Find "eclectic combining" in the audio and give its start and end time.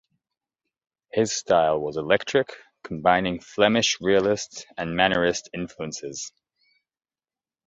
1.95-3.39